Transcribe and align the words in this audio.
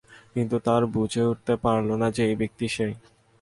কিন্তু 0.33 0.55
তারা 0.59 0.85
বুঝে 0.87 1.23
উঠতে 1.25 1.53
পারছিল 1.55 1.91
না 1.93 2.07
যে, 2.11 2.23
এ 2.31 2.35
ব্যক্তিই 2.35 2.67
সে। 2.67 2.87